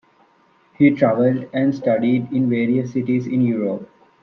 He 0.79 0.89
traveled 0.89 1.47
and 1.53 1.75
studied 1.75 2.33
in 2.33 2.49
various 2.49 2.91
cities 2.93 3.27
in 3.27 3.41
Europe. 3.41 3.87